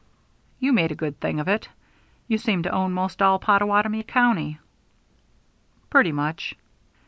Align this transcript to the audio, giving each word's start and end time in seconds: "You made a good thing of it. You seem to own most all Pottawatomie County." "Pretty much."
"You 0.57 0.73
made 0.73 0.91
a 0.91 0.95
good 0.95 1.19
thing 1.19 1.39
of 1.39 1.47
it. 1.47 1.69
You 2.27 2.39
seem 2.39 2.63
to 2.63 2.71
own 2.71 2.91
most 2.91 3.21
all 3.21 3.37
Pottawatomie 3.37 4.01
County." 4.01 4.57
"Pretty 5.91 6.11
much." 6.11 6.55